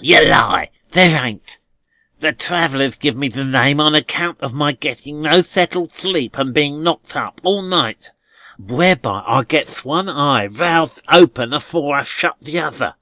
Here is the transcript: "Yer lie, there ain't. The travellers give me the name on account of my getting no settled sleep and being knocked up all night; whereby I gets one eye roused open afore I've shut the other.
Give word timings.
"Yer 0.00 0.22
lie, 0.30 0.70
there 0.92 1.26
ain't. 1.26 1.58
The 2.20 2.32
travellers 2.32 2.94
give 2.94 3.16
me 3.16 3.26
the 3.26 3.42
name 3.42 3.80
on 3.80 3.96
account 3.96 4.38
of 4.40 4.54
my 4.54 4.70
getting 4.70 5.20
no 5.22 5.42
settled 5.42 5.90
sleep 5.92 6.38
and 6.38 6.54
being 6.54 6.84
knocked 6.84 7.16
up 7.16 7.40
all 7.42 7.62
night; 7.62 8.12
whereby 8.60 9.24
I 9.26 9.42
gets 9.42 9.84
one 9.84 10.08
eye 10.08 10.46
roused 10.46 11.00
open 11.10 11.52
afore 11.52 11.96
I've 11.96 12.08
shut 12.08 12.36
the 12.40 12.60
other. 12.60 12.94